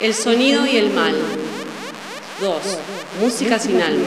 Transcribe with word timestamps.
El 0.00 0.14
sonido 0.14 0.64
y 0.64 0.76
el 0.76 0.90
mal. 0.90 1.14
2. 2.40 2.62
Música 3.20 3.58
sin 3.58 3.82
alma. 3.82 4.06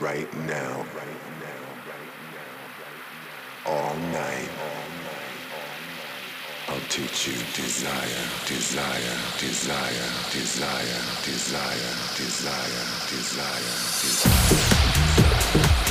right 0.00 0.32
now, 0.46 0.84
all 3.66 3.94
night. 4.12 4.50
I'll 6.68 6.80
teach 6.88 7.28
you 7.28 7.34
desire, 7.54 8.24
desire, 8.46 9.18
desire, 9.38 10.10
desire, 10.32 11.00
desire, 11.22 11.94
desire, 12.16 12.84
desire, 13.06 13.74
desire. 14.00 15.83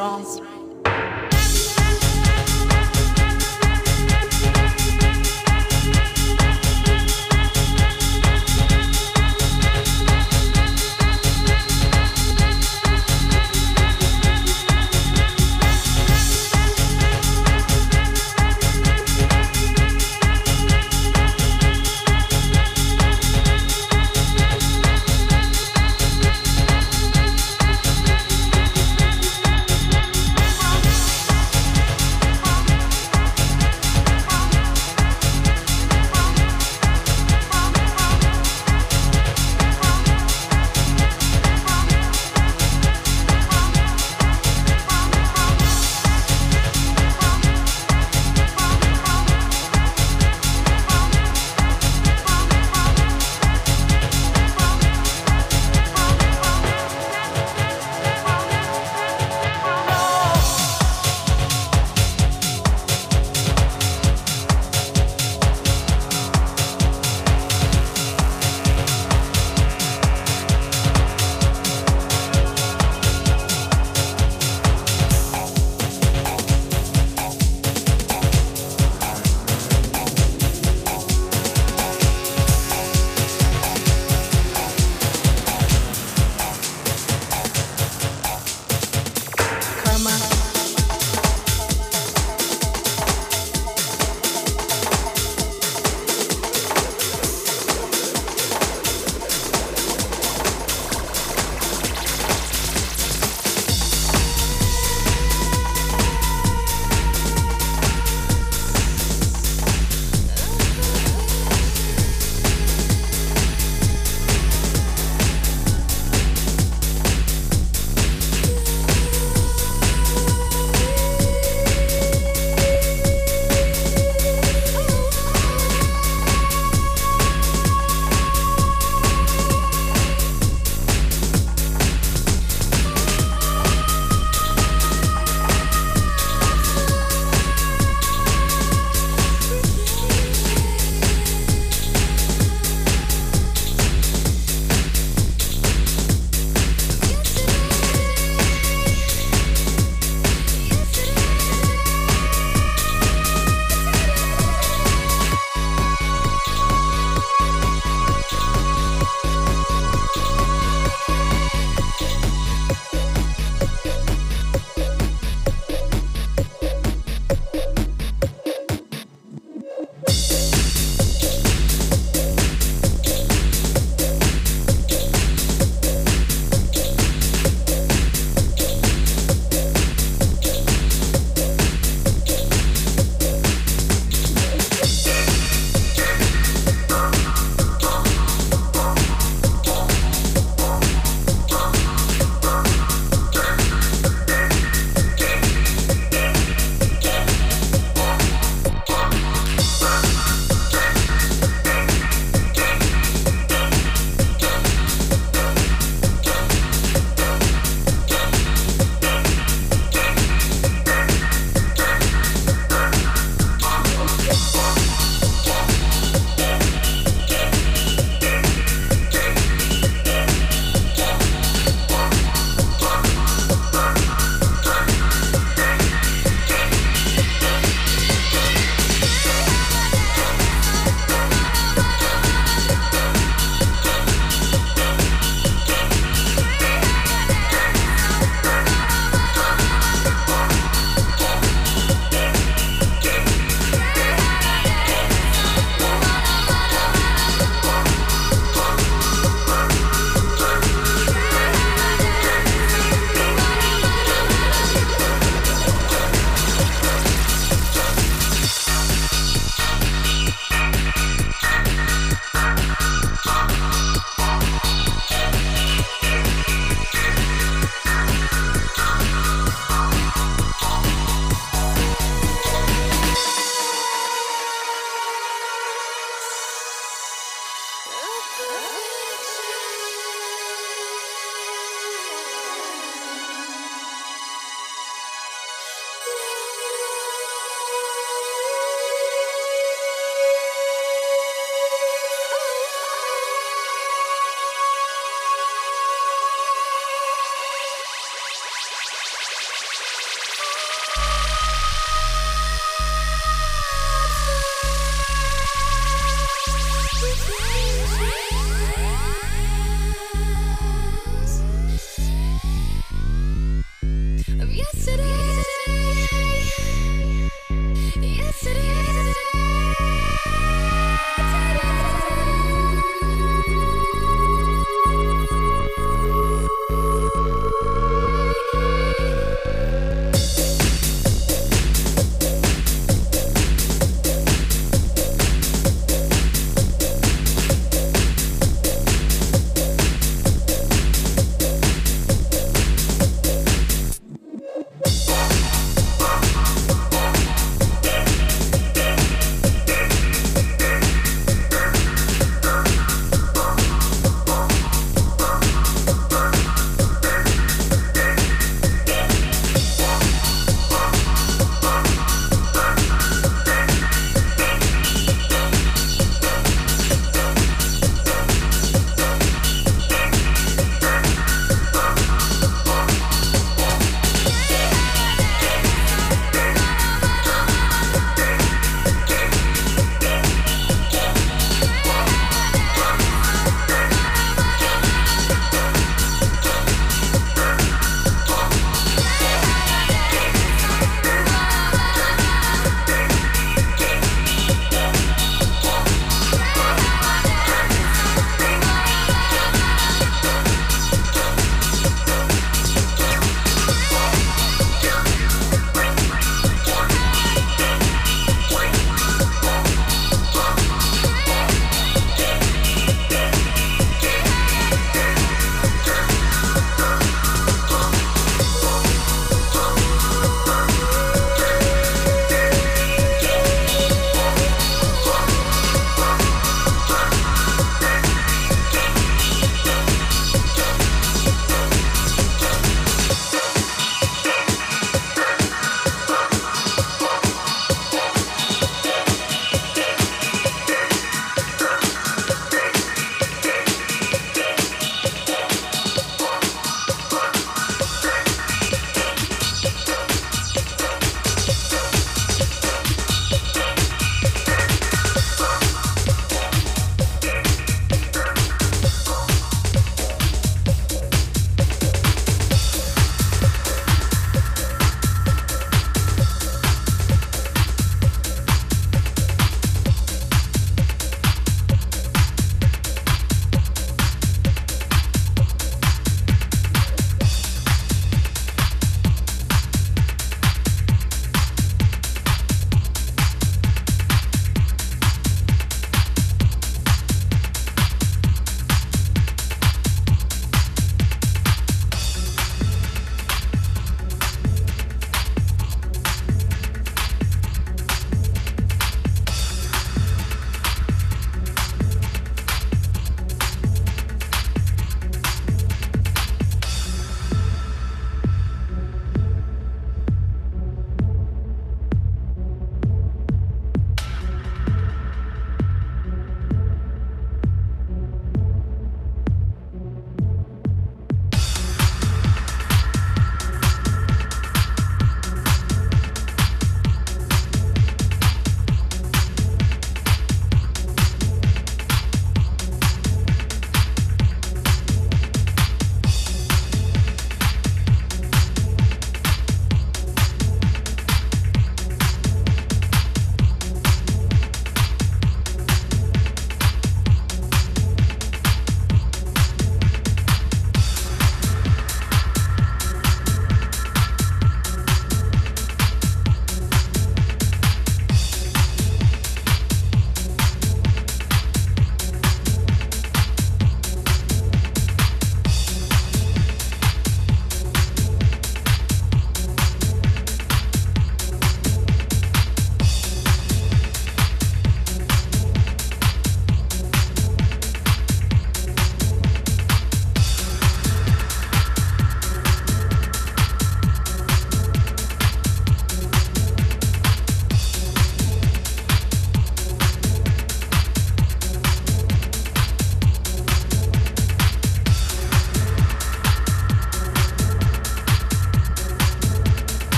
And 0.00 0.47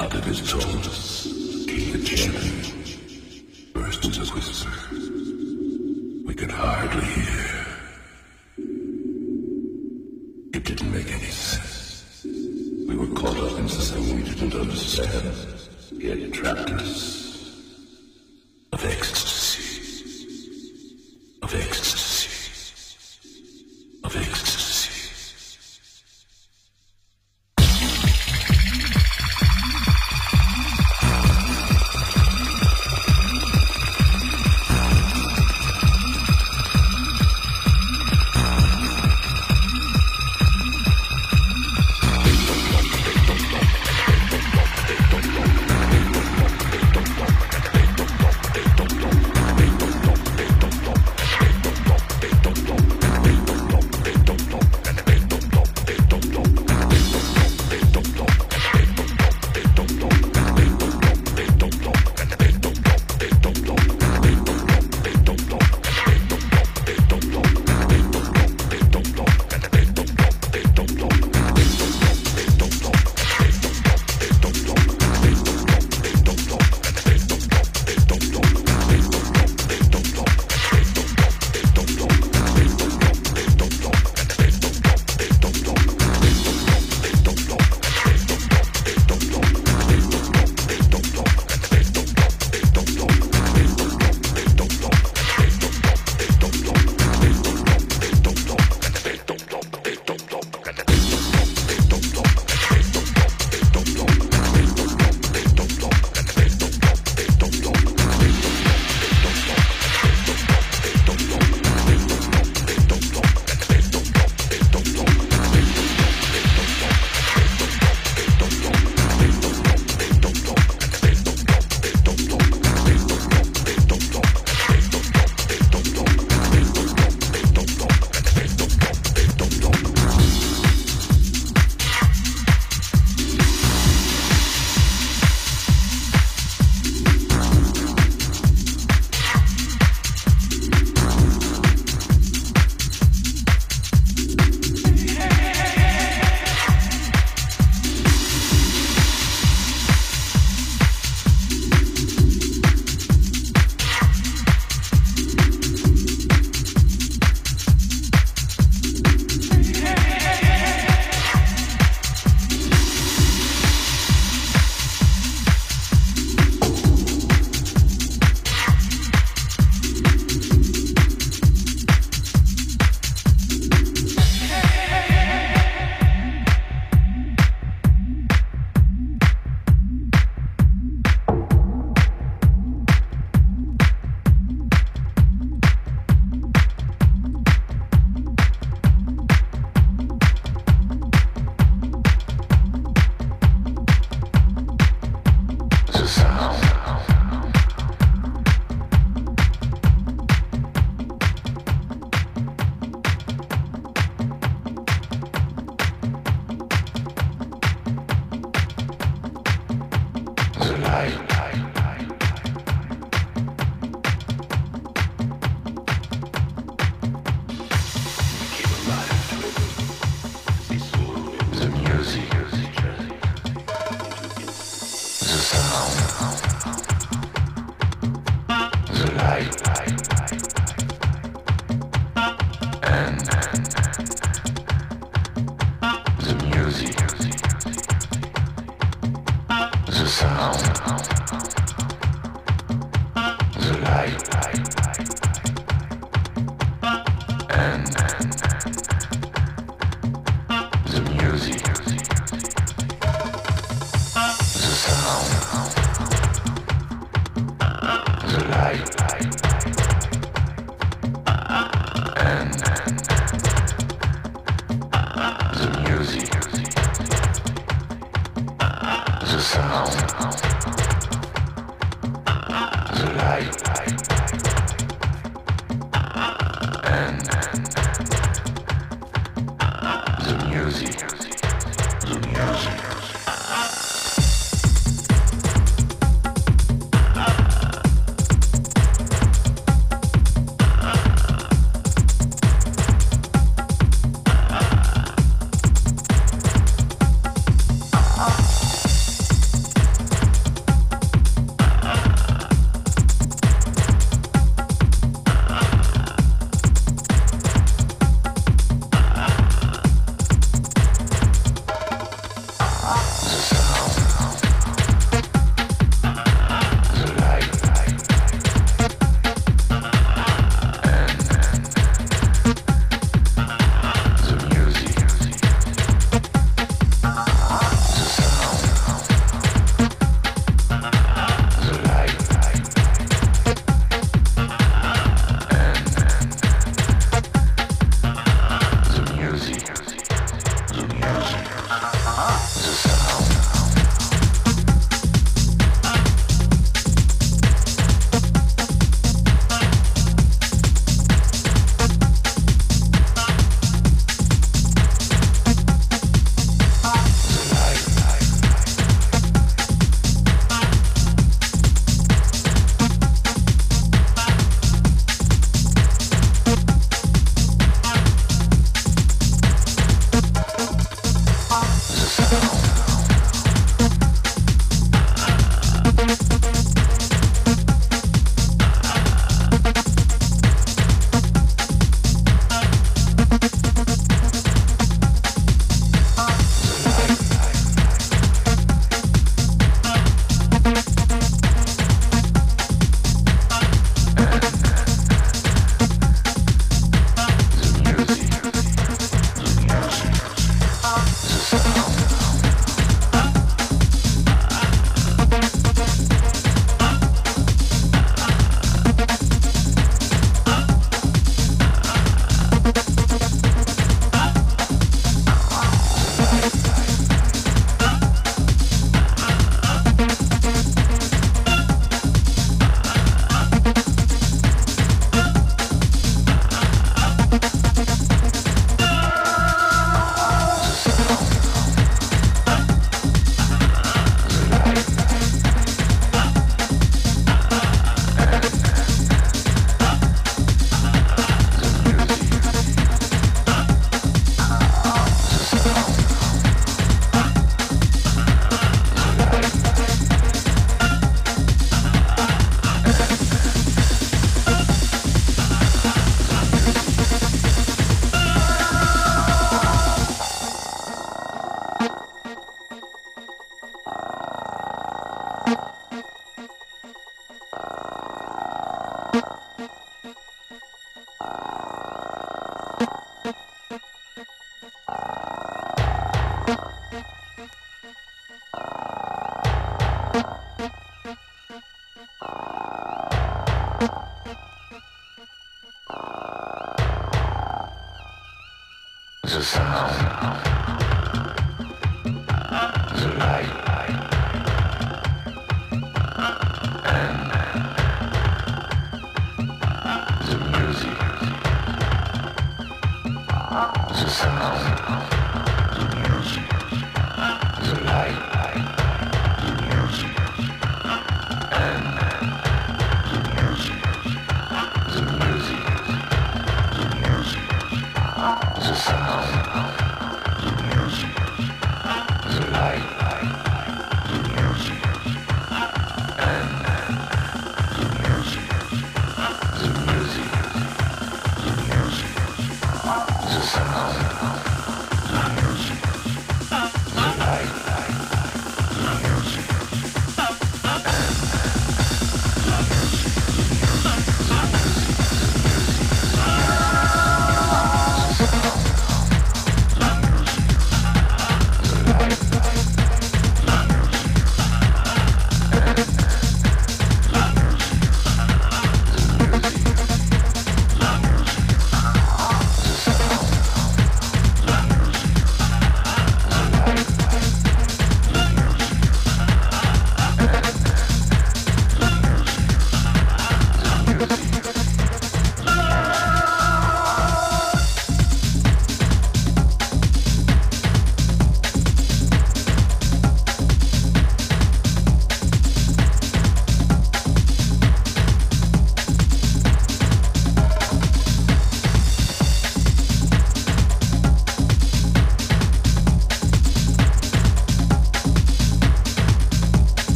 Out 0.00 0.14
of 0.14 0.24
his 0.24 0.40
jaws 0.40 1.64
came 1.66 1.92
the 1.92 2.04
challenge, 2.04 2.98
burst 3.74 4.04
into 4.04 4.22
a 4.22 4.26
whisper. 4.26 4.70
We 6.24 6.34
could 6.34 6.52
hardly 6.52 7.04
hear. 7.04 7.66
It 10.54 10.64
didn't 10.64 10.92
make 10.92 11.10
any 11.10 11.30
sense. 11.30 12.24
We 12.24 12.96
were 12.96 13.08
caught 13.08 13.36
up 13.38 13.58
in 13.58 13.68
something 13.68 14.16
we 14.16 14.22
didn't 14.22 14.54
understand. 14.54 15.34
He 16.00 16.08
had 16.08 16.32
trapped 16.32 16.70
us. 16.70 17.27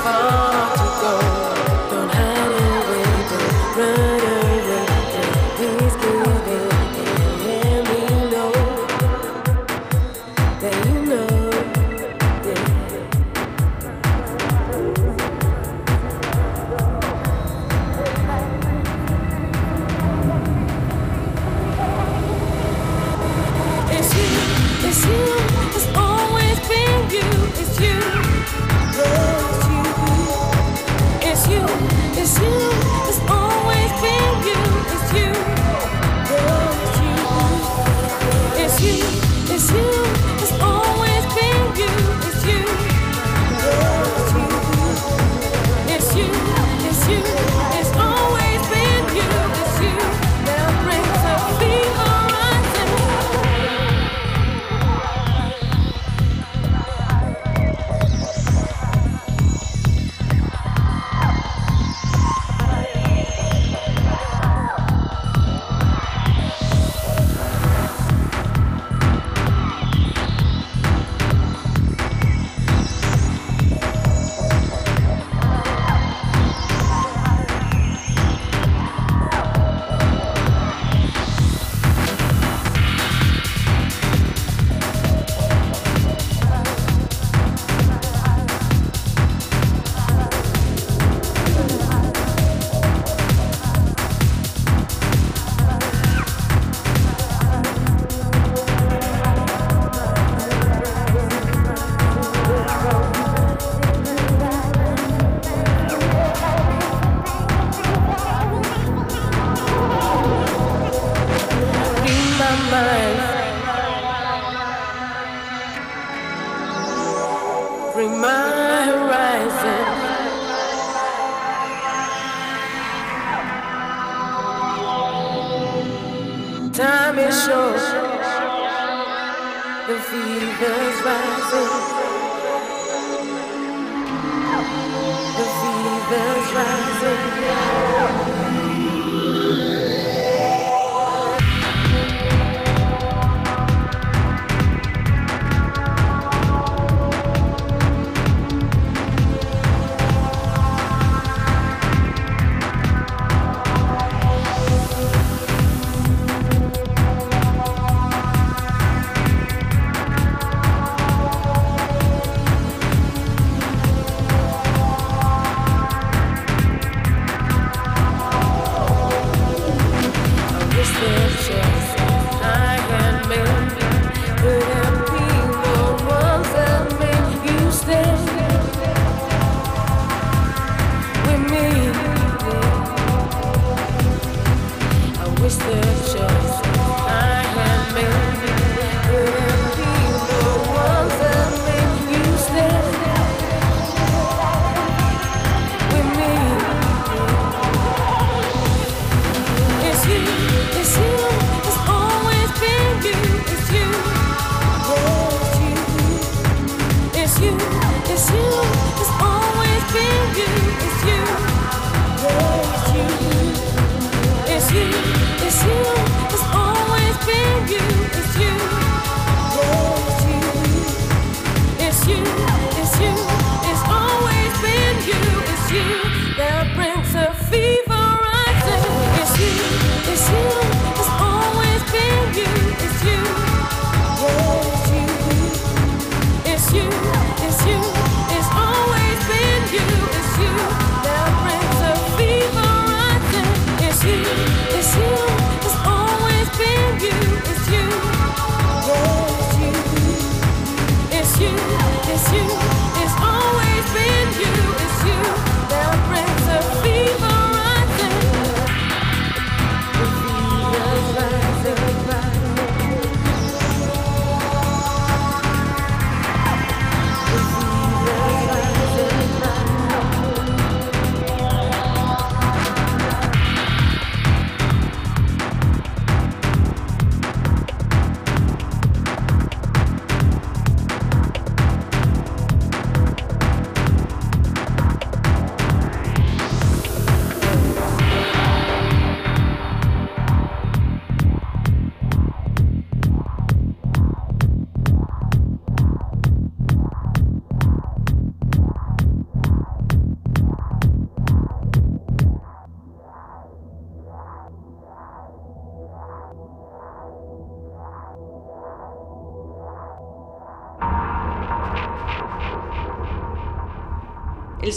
far 0.00 0.81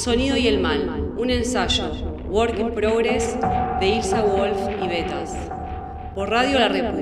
sonido 0.06 0.38
y 0.38 0.48
el 0.48 0.60
mal, 0.60 1.14
un 1.18 1.32
ensayo, 1.32 1.92
Work 2.30 2.60
in 2.60 2.76
Progress 2.76 3.36
de 3.80 3.88
Ilsa 3.88 4.22
Wolf 4.22 4.60
y 4.80 4.88
Betas, 4.88 5.36
por 6.14 6.30
Radio 6.30 6.60
La 6.60 6.68
República. 6.68 6.95